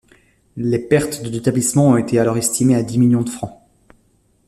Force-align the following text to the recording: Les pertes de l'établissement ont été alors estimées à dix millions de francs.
Les 0.57 0.79
pertes 0.79 1.21
de 1.21 1.29
l'établissement 1.29 1.89
ont 1.89 1.95
été 1.95 2.17
alors 2.17 2.35
estimées 2.35 2.73
à 2.75 2.81
dix 2.81 2.97
millions 2.97 3.21
de 3.21 3.29
francs. 3.29 3.61